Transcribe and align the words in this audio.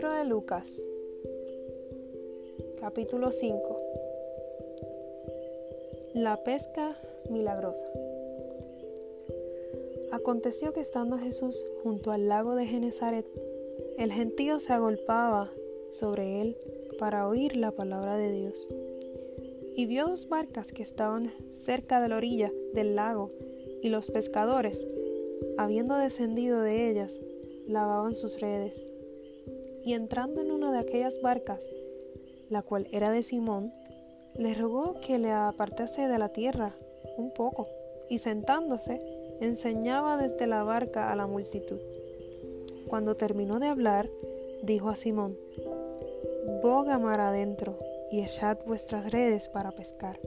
De 0.00 0.24
Lucas, 0.24 0.82
capítulo 2.80 3.30
5. 3.30 3.80
La 6.14 6.42
pesca 6.42 6.96
milagrosa. 7.28 7.84
Aconteció 10.10 10.72
que 10.72 10.80
estando 10.80 11.18
Jesús 11.18 11.66
junto 11.82 12.12
al 12.12 12.28
lago 12.28 12.54
de 12.54 12.64
Genezaret, 12.66 13.26
el 13.98 14.10
gentío 14.10 14.58
se 14.58 14.72
agolpaba 14.72 15.52
sobre 15.90 16.40
él 16.40 16.56
para 16.98 17.28
oír 17.28 17.56
la 17.56 17.70
palabra 17.70 18.16
de 18.16 18.32
Dios. 18.32 18.68
Y 19.76 19.84
vio 19.84 20.06
dos 20.06 20.30
barcas 20.30 20.72
que 20.72 20.82
estaban 20.82 21.30
cerca 21.50 22.00
de 22.00 22.08
la 22.08 22.16
orilla 22.16 22.50
del 22.72 22.96
lago, 22.96 23.32
y 23.82 23.90
los 23.90 24.10
pescadores, 24.10 24.82
habiendo 25.58 25.96
descendido 25.96 26.62
de 26.62 26.88
ellas, 26.88 27.20
lavaban 27.66 28.16
sus 28.16 28.40
redes. 28.40 28.89
Y 29.84 29.94
entrando 29.94 30.40
en 30.40 30.50
una 30.50 30.72
de 30.72 30.78
aquellas 30.78 31.20
barcas, 31.20 31.68
la 32.48 32.62
cual 32.62 32.88
era 32.92 33.10
de 33.10 33.22
Simón, 33.22 33.72
le 34.34 34.54
rogó 34.54 35.00
que 35.00 35.18
le 35.18 35.30
apartase 35.30 36.08
de 36.08 36.18
la 36.18 36.30
tierra 36.30 36.74
un 37.16 37.32
poco, 37.32 37.68
y 38.08 38.18
sentándose, 38.18 38.98
enseñaba 39.40 40.16
desde 40.16 40.46
la 40.46 40.62
barca 40.62 41.12
a 41.12 41.16
la 41.16 41.26
multitud. 41.26 41.80
Cuando 42.88 43.14
terminó 43.14 43.60
de 43.60 43.68
hablar, 43.68 44.10
dijo 44.62 44.88
a 44.88 44.96
Simón, 44.96 45.36
Boga 46.62 46.98
mar 46.98 47.20
adentro 47.20 47.78
y 48.10 48.20
echad 48.20 48.58
vuestras 48.66 49.10
redes 49.12 49.48
para 49.48 49.70
pescar. 49.70 50.18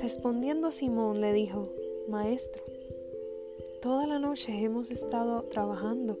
Respondiendo 0.00 0.70
Simón 0.70 1.20
le 1.20 1.32
dijo, 1.32 1.68
Maestro, 2.08 2.62
toda 3.82 4.06
la 4.06 4.18
noche 4.18 4.52
hemos 4.62 4.90
estado 4.90 5.42
trabajando 5.44 6.20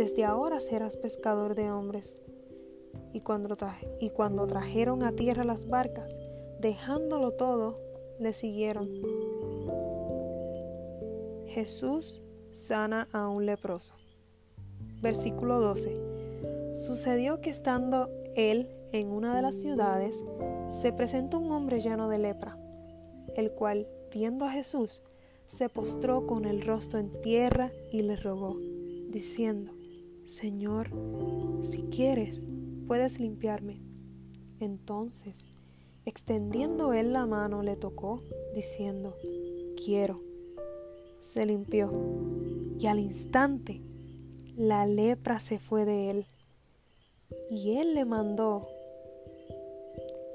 desde 0.00 0.24
ahora 0.24 0.60
serás 0.60 0.96
pescador 0.96 1.54
de 1.54 1.70
hombres. 1.70 2.16
Y 3.12 3.20
cuando, 3.20 4.46
trajeron 4.46 5.02
a 5.02 5.12
tierra 5.12 5.44
las 5.44 5.68
barcas, 5.68 6.18
dejándolo 6.58 7.32
todo, 7.32 7.74
le 8.18 8.32
siguieron. 8.32 8.88
Jesús 11.48 12.22
sana 12.50 13.08
a 13.12 13.28
un 13.28 13.44
leproso. 13.44 13.94
Versículo 15.02 15.60
12. 15.60 16.72
Sucedió 16.72 17.42
que 17.42 17.50
estando 17.50 18.08
él 18.36 18.70
en 18.92 19.08
una 19.08 19.36
de 19.36 19.42
las 19.42 19.56
ciudades, 19.56 20.24
se 20.70 20.94
presentó 20.94 21.38
un 21.38 21.52
hombre 21.52 21.82
lleno 21.82 22.08
de 22.08 22.20
lepra, 22.20 22.56
el 23.36 23.50
cual, 23.50 23.86
viendo 24.10 24.46
a 24.46 24.50
Jesús, 24.50 25.02
se 25.44 25.68
postró 25.68 26.26
con 26.26 26.46
el 26.46 26.62
rostro 26.62 26.98
en 26.98 27.20
tierra 27.20 27.70
y 27.92 28.00
le 28.00 28.16
rogó, 28.16 28.56
diciendo, 29.10 29.72
Señor, 30.30 30.90
si 31.60 31.82
quieres, 31.90 32.44
puedes 32.86 33.18
limpiarme. 33.18 33.80
Entonces, 34.60 35.50
extendiendo 36.04 36.92
él 36.92 37.12
la 37.12 37.26
mano, 37.26 37.64
le 37.64 37.74
tocó, 37.74 38.22
diciendo, 38.54 39.16
quiero. 39.84 40.14
Se 41.18 41.44
limpió, 41.44 41.90
y 42.78 42.86
al 42.86 43.00
instante 43.00 43.80
la 44.56 44.86
lepra 44.86 45.40
se 45.40 45.58
fue 45.58 45.84
de 45.84 46.10
él. 46.10 46.26
Y 47.50 47.78
él 47.78 47.94
le 47.94 48.04
mandó 48.04 48.68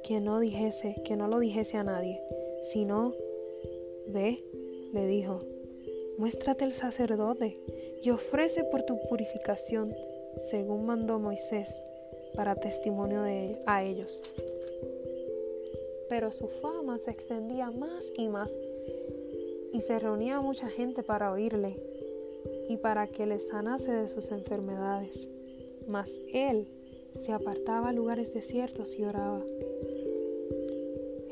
que 0.04 0.20
no 0.20 0.42
dijese, 0.42 1.02
que 1.06 1.16
no 1.16 1.30
lo 1.30 1.40
dijese 1.40 1.78
a 1.78 1.86
nadie, 1.86 2.20
sino, 2.64 3.14
ve, 4.10 4.44
le 4.92 5.08
dijo, 5.08 5.40
muéstrate 6.18 6.66
el 6.66 6.74
sacerdote 6.74 7.54
y 8.06 8.12
ofrece 8.12 8.64
por 8.64 8.84
tu 8.84 9.00
purificación, 9.10 9.96
según 10.38 10.86
mandó 10.86 11.18
Moisés, 11.18 11.84
para 12.36 12.54
testimonio 12.54 13.24
de, 13.24 13.58
a 13.66 13.84
ellos. 13.84 14.22
Pero 16.08 16.32
su 16.32 16.48
fama 16.48 17.00
se 17.00 17.10
extendía 17.10 17.72
más 17.72 18.12
y 18.16 18.28
más, 18.28 18.56
y 19.74 19.82
se 19.82 19.98
reunía 19.98 20.40
mucha 20.40 20.70
gente 20.70 21.02
para 21.02 21.32
oírle 21.32 21.76
y 22.70 22.78
para 22.78 23.08
que 23.08 23.26
le 23.26 23.40
sanase 23.40 23.92
de 23.92 24.08
sus 24.08 24.30
enfermedades. 24.30 25.28
Mas 25.88 26.22
él 26.32 26.68
se 27.14 27.32
apartaba 27.32 27.90
a 27.90 27.94
lugares 27.94 28.36
desiertos 28.36 29.00
y 29.00 29.04
oraba. 29.04 29.42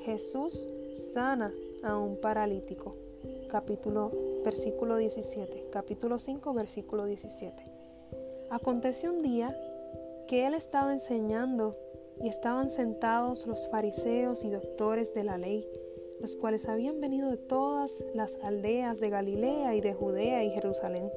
Jesús 0.05 0.67
sana 0.91 1.53
a 1.83 1.99
un 1.99 2.17
paralítico 2.17 3.02
capítulo, 3.53 4.09
versículo 4.43 4.97
17, 4.97 5.65
capítulo 5.71 6.17
5, 6.17 6.55
versículo 6.55 7.05
17. 7.05 7.63
Aconteció 8.49 9.13
un 9.13 9.21
día 9.21 9.55
que 10.27 10.47
él 10.47 10.55
estaba 10.55 10.91
enseñando 10.91 11.75
y 12.19 12.29
estaban 12.29 12.71
sentados 12.71 13.45
los 13.45 13.69
fariseos 13.69 14.43
y 14.43 14.49
doctores 14.49 15.13
de 15.13 15.23
la 15.23 15.37
ley, 15.37 15.67
los 16.19 16.35
cuales 16.35 16.67
habían 16.67 16.99
venido 16.99 17.29
de 17.29 17.37
todas 17.37 18.03
las 18.15 18.39
aldeas 18.41 18.99
de 18.99 19.11
Galilea 19.11 19.75
y 19.75 19.81
de 19.81 19.93
Judea 19.93 20.43
y 20.43 20.49
Jerusalén, 20.49 21.11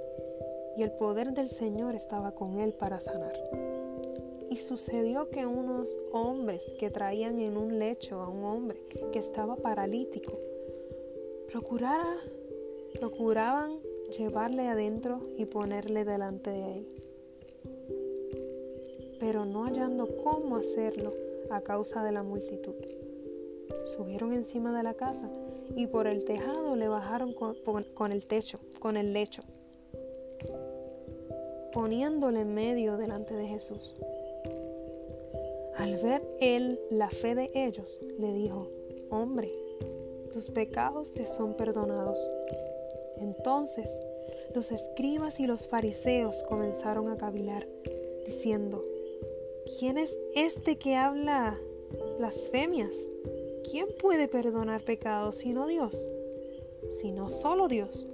y 0.76 0.82
el 0.82 0.90
poder 0.90 1.32
del 1.32 1.48
Señor 1.48 1.94
estaba 1.94 2.32
con 2.32 2.60
él 2.60 2.74
para 2.74 3.00
sanar. 3.00 3.32
Y 4.50 4.56
sucedió 4.56 5.30
que 5.30 5.46
unos 5.46 5.98
hombres 6.12 6.70
que 6.78 6.90
traían 6.90 7.40
en 7.40 7.56
un 7.56 7.78
lecho 7.78 8.20
a 8.20 8.28
un 8.28 8.44
hombre 8.44 8.78
que 9.10 9.18
estaba 9.18 9.56
paralítico, 9.56 10.38
procurara, 11.50 12.16
procuraban 12.98 13.78
llevarle 14.16 14.68
adentro 14.68 15.20
y 15.36 15.46
ponerle 15.46 16.04
delante 16.04 16.50
de 16.50 16.78
él. 16.78 16.86
Pero 19.18 19.44
no 19.44 19.64
hallando 19.64 20.08
cómo 20.22 20.56
hacerlo 20.56 21.12
a 21.50 21.60
causa 21.60 22.04
de 22.04 22.12
la 22.12 22.22
multitud. 22.22 22.74
Subieron 23.96 24.32
encima 24.32 24.76
de 24.76 24.82
la 24.82 24.94
casa 24.94 25.28
y 25.74 25.86
por 25.86 26.06
el 26.06 26.24
tejado 26.24 26.76
le 26.76 26.88
bajaron 26.88 27.32
con, 27.32 27.54
con 27.94 28.12
el 28.12 28.26
techo, 28.26 28.58
con 28.78 28.96
el 28.96 29.12
lecho, 29.12 29.42
poniéndole 31.72 32.40
en 32.40 32.54
medio 32.54 32.96
delante 32.96 33.34
de 33.34 33.46
Jesús. 33.46 33.94
Al 35.76 35.96
ver 35.96 36.22
él 36.40 36.80
la 36.90 37.10
fe 37.10 37.34
de 37.34 37.50
ellos, 37.54 37.98
le 38.18 38.32
dijo, 38.32 38.66
hombre, 39.10 39.52
tus 40.36 40.50
pecados 40.50 41.14
te 41.14 41.24
son 41.24 41.54
perdonados. 41.54 42.18
Entonces 43.16 43.88
los 44.54 44.70
escribas 44.70 45.40
y 45.40 45.46
los 45.46 45.66
fariseos 45.66 46.42
comenzaron 46.42 47.08
a 47.08 47.16
cavilar, 47.16 47.66
diciendo, 48.26 48.82
¿quién 49.78 49.96
es 49.96 50.14
este 50.34 50.76
que 50.76 50.94
habla 50.94 51.56
blasfemias? 52.18 52.98
¿Quién 53.70 53.86
puede 53.98 54.28
perdonar 54.28 54.82
pecados 54.82 55.36
sino 55.36 55.66
Dios? 55.66 56.06
Sino 56.90 57.30
solo 57.30 57.66
Dios. 57.66 58.06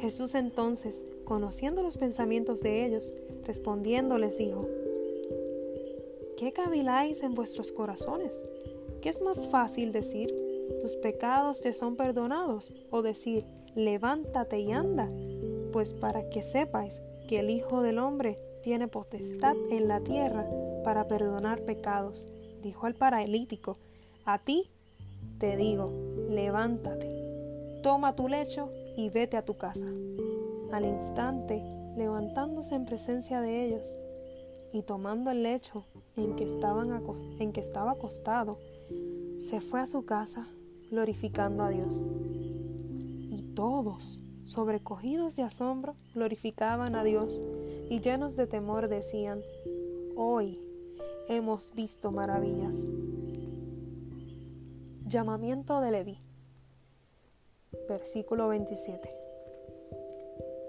Jesús 0.00 0.34
entonces, 0.36 1.04
conociendo 1.26 1.82
los 1.82 1.98
pensamientos 1.98 2.62
de 2.62 2.86
ellos, 2.86 3.12
respondiendo 3.44 4.16
les 4.16 4.38
dijo, 4.38 4.66
¿qué 6.38 6.50
caviláis 6.50 7.22
en 7.22 7.34
vuestros 7.34 7.72
corazones? 7.72 8.40
¿Qué 9.02 9.10
es 9.10 9.20
más 9.20 9.48
fácil 9.48 9.92
decir? 9.92 10.57
Tus 10.80 10.96
pecados 10.96 11.60
te 11.60 11.72
son 11.72 11.96
perdonados, 11.96 12.72
o 12.90 13.02
decir, 13.02 13.44
levántate 13.74 14.60
y 14.60 14.72
anda, 14.72 15.08
pues 15.72 15.94
para 15.94 16.28
que 16.30 16.42
sepáis 16.42 17.00
que 17.28 17.40
el 17.40 17.50
Hijo 17.50 17.82
del 17.82 17.98
Hombre 17.98 18.36
tiene 18.62 18.88
potestad 18.88 19.56
en 19.70 19.88
la 19.88 20.00
tierra 20.00 20.46
para 20.84 21.06
perdonar 21.06 21.60
pecados. 21.62 22.26
Dijo 22.62 22.86
al 22.86 22.94
paralítico, 22.94 23.76
a 24.24 24.38
ti 24.38 24.64
te 25.38 25.56
digo, 25.56 25.90
levántate, 26.30 27.08
toma 27.82 28.16
tu 28.16 28.28
lecho 28.28 28.70
y 28.96 29.10
vete 29.10 29.36
a 29.36 29.44
tu 29.44 29.56
casa. 29.56 29.86
Al 30.72 30.84
instante, 30.84 31.62
levantándose 31.96 32.74
en 32.74 32.84
presencia 32.84 33.40
de 33.40 33.66
ellos 33.66 33.94
y 34.72 34.82
tomando 34.82 35.30
el 35.30 35.42
lecho 35.42 35.84
en 36.16 36.34
que, 36.34 36.44
en 37.38 37.52
que 37.52 37.60
estaba 37.60 37.92
acostado, 37.92 38.58
se 39.38 39.60
fue 39.60 39.80
a 39.80 39.86
su 39.86 40.04
casa 40.04 40.48
glorificando 40.90 41.62
a 41.62 41.70
Dios. 41.70 42.04
Y 43.30 43.42
todos, 43.54 44.18
sobrecogidos 44.44 45.36
de 45.36 45.42
asombro, 45.42 45.94
glorificaban 46.14 46.94
a 46.94 47.04
Dios 47.04 47.42
y 47.90 48.00
llenos 48.00 48.36
de 48.36 48.46
temor 48.46 48.88
decían, 48.88 49.40
hoy 50.16 50.58
hemos 51.28 51.74
visto 51.74 52.10
maravillas. 52.10 52.76
Llamamiento 55.06 55.80
de 55.80 55.90
Leví. 55.90 56.18
Versículo 57.88 58.48
27. 58.48 59.08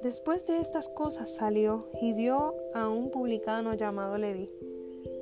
Después 0.04 0.48
de 0.48 0.60
estas 0.60 0.88
cosas 0.88 1.36
salió 1.36 1.90
y 2.02 2.14
vio 2.14 2.56
a 2.74 2.88
un 2.88 3.12
publicano 3.12 3.74
llamado 3.74 4.18
Leví, 4.18 4.50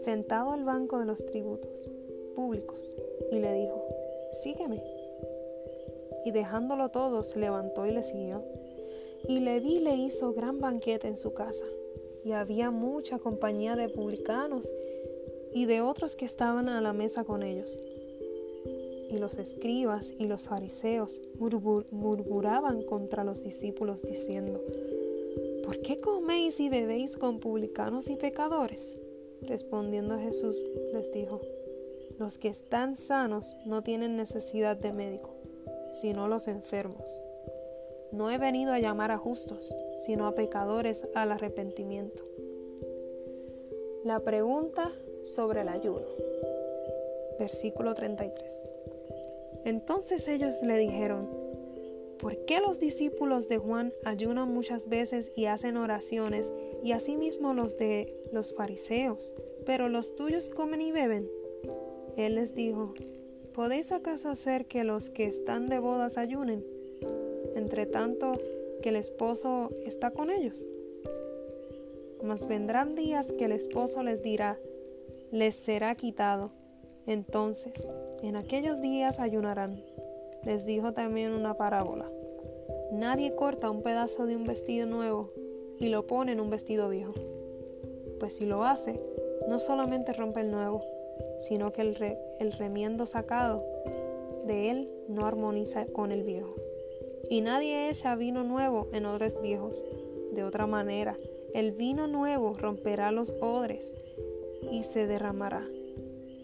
sentado 0.04 0.52
al 0.52 0.64
banco 0.64 1.00
de 1.00 1.06
los 1.06 1.26
tributos 1.26 1.90
públicos, 2.36 2.78
y 3.32 3.40
le 3.40 3.54
dijo, 3.54 3.97
sígueme. 4.32 4.82
Y 6.26 6.32
dejándolo 6.32 6.90
todo, 6.90 7.24
se 7.24 7.40
levantó 7.40 7.86
y 7.86 7.92
le 7.92 8.04
siguió. 8.04 8.44
Y 9.28 9.40
Leví 9.40 9.80
le 9.80 9.96
hizo 9.96 10.34
gran 10.34 10.60
banquete 10.60 11.08
en 11.08 11.18
su 11.18 11.34
casa, 11.34 11.66
y 12.24 12.32
había 12.32 12.72
mucha 12.72 13.20
compañía 13.20 13.76
de 13.76 13.90
publicanos 13.90 14.72
y 15.54 15.66
de 15.66 15.82
otros 15.82 16.16
que 16.16 16.26
estaban 16.26 16.70
a 16.70 16.82
la 16.82 16.94
mesa 16.94 17.24
con 17.24 17.44
ellos 17.44 17.80
y 19.10 19.18
los 19.18 19.38
escribas 19.38 20.14
y 20.18 20.28
los 20.28 20.42
fariseos 20.42 21.22
murmuraban 21.40 22.84
contra 22.84 23.24
los 23.24 23.44
discípulos 23.44 24.04
diciendo, 24.04 24.62
¿por 25.64 25.80
qué 25.82 26.00
coméis 26.00 26.60
y 26.60 26.70
bebéis 26.70 27.18
con 27.18 27.40
publicanos 27.40 28.10
y 28.10 28.16
pecadores? 28.16 29.02
Respondiendo 29.42 30.18
Jesús 30.20 30.58
les 30.94 31.12
dijo, 31.12 31.42
los 32.20 32.38
que 32.38 32.48
están 32.48 32.96
sanos 32.96 33.56
no 33.66 33.84
tienen 33.84 34.18
necesidad 34.18 34.76
de 34.76 34.92
médico, 34.92 35.30
sino 35.94 36.28
los 36.28 36.48
enfermos. 36.48 37.22
No 38.12 38.32
he 38.32 38.38
venido 38.38 38.72
a 38.72 38.80
llamar 38.80 39.12
a 39.12 39.18
justos, 39.18 39.74
sino 40.06 40.28
a 40.28 40.34
pecadores 40.34 41.04
al 41.14 41.32
arrepentimiento. 41.32 42.24
La 44.04 44.20
pregunta 44.22 44.92
sobre 45.24 45.62
el 45.62 45.70
ayuno. 45.70 46.08
Versículo 47.38 47.94
33. 47.94 48.70
Entonces 49.66 50.28
ellos 50.28 50.56
le 50.64 50.78
dijeron, 50.78 51.30
¿por 52.20 52.46
qué 52.46 52.62
los 52.62 52.80
discípulos 52.80 53.50
de 53.50 53.58
Juan 53.58 53.94
ayunan 54.06 54.52
muchas 54.52 54.88
veces 54.88 55.32
y 55.36 55.46
hacen 55.46 55.78
oraciones, 55.78 56.52
y 56.84 56.94
asimismo 56.94 57.54
los 57.54 57.78
de 57.78 58.16
los 58.32 58.56
fariseos, 58.56 59.36
pero 59.66 59.90
los 59.90 60.16
tuyos 60.16 60.50
comen 60.50 60.82
y 60.82 60.92
beben? 60.92 61.30
Él 62.18 62.36
les 62.36 62.56
dijo, 62.56 62.96
¿podéis 63.54 63.92
acaso 63.92 64.30
hacer 64.30 64.66
que 64.66 64.84
los 64.84 65.12
que 65.12 65.28
están 65.28 65.68
de 65.68 65.78
bodas 65.78 66.18
ayunen, 66.18 66.66
entre 67.56 67.86
tanto 67.86 68.32
que 68.82 68.90
el 68.90 68.96
esposo 68.96 69.70
está 69.86 70.10
con 70.10 70.32
ellos? 70.32 70.66
Mas 72.24 72.48
vendrán 72.48 72.96
días 72.96 73.32
que 73.32 73.46
el 73.46 73.52
esposo 73.52 74.02
les 74.02 74.24
dirá, 74.24 74.58
les 75.32 75.56
será 75.56 75.94
quitado. 75.94 76.50
Entonces 77.06 77.88
en 78.24 78.36
aquellos 78.36 78.82
días 78.82 79.20
ayunarán. 79.20 79.80
Les 80.44 80.66
dijo 80.66 80.94
también 80.94 81.32
una 81.34 81.54
parábola. 81.54 82.06
Nadie 82.92 83.36
corta 83.36 83.70
un 83.70 83.84
pedazo 83.84 84.26
de 84.26 84.36
un 84.36 84.46
vestido 84.46 84.88
nuevo 84.88 85.30
y 85.80 85.90
lo 85.90 86.08
pone 86.08 86.32
en 86.32 86.40
un 86.40 86.50
vestido 86.50 86.90
viejo. 86.90 87.14
Pues 88.20 88.38
si 88.38 88.46
lo 88.46 88.64
hace, 88.64 89.00
no 89.48 89.60
solamente 89.60 90.14
rompe 90.14 90.42
el 90.42 90.50
nuevo, 90.50 90.82
sino 91.40 91.72
que 91.72 91.82
el, 91.82 92.52
remiendo 92.54 93.06
sacado 93.06 93.64
de 94.46 94.70
él 94.70 94.94
no 95.08 95.26
armoniza 95.26 95.86
con 95.88 96.12
el 96.12 96.24
viejo. 96.24 96.56
Y 97.30 97.42
nadie 97.42 97.90
echa 97.90 98.16
vino 98.16 98.44
nuevo 98.44 98.88
en 98.94 99.06
odres 99.06 99.42
viejos. 99.42 99.84
De 100.32 100.44
otra 100.44 100.68
manera, 100.68 101.18
el 101.54 101.72
vino 101.72 102.08
nuevo 102.08 102.54
romperá 102.54 103.12
los 103.12 103.34
odres 103.42 103.94
y 104.72 104.84
se 104.84 105.08
derramará 105.08 105.66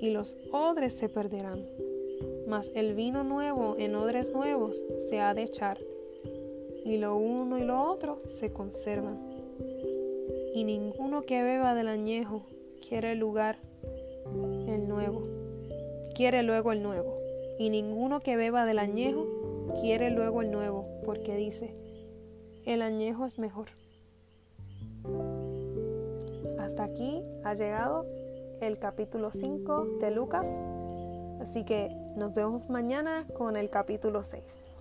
y 0.03 0.09
los 0.09 0.37
odres 0.51 0.91
se 0.91 1.07
perderán. 1.07 1.65
Mas 2.45 2.69
el 2.75 2.93
vino 2.93 3.23
nuevo 3.23 3.77
en 3.79 3.95
odres 3.95 4.33
nuevos 4.33 4.83
se 5.09 5.21
ha 5.21 5.33
de 5.33 5.43
echar, 5.43 5.79
y 6.83 6.97
lo 6.97 7.15
uno 7.15 7.57
y 7.57 7.63
lo 7.63 7.81
otro 7.89 8.21
se 8.27 8.51
conservan. 8.51 9.17
Y 10.53 10.65
ninguno 10.65 11.21
que 11.21 11.41
beba 11.41 11.73
del 11.73 11.87
añejo 11.87 12.43
quiere 12.85 13.13
el 13.13 13.19
lugar 13.19 13.59
quiere 16.15 16.43
luego 16.43 16.71
el 16.71 16.83
nuevo. 16.83 17.15
Y 17.59 17.69
ninguno 17.69 18.19
que 18.19 18.35
beba 18.35 18.65
del 18.65 18.79
añejo 18.79 19.25
quiere 19.81 20.09
luego 20.09 20.41
el 20.41 20.51
nuevo, 20.51 20.87
porque 21.05 21.35
dice, 21.35 21.73
el 22.65 22.81
añejo 22.81 23.25
es 23.25 23.39
mejor. 23.39 23.67
Hasta 26.59 26.83
aquí 26.85 27.21
ha 27.43 27.53
llegado 27.53 28.05
el 28.61 28.79
capítulo 28.79 29.31
5 29.31 29.97
de 29.99 30.11
Lucas. 30.11 30.63
Así 31.41 31.65
que 31.65 31.89
nos 32.15 32.33
vemos 32.33 32.69
mañana 32.69 33.25
con 33.35 33.57
el 33.57 33.69
capítulo 33.69 34.23
6. 34.23 34.72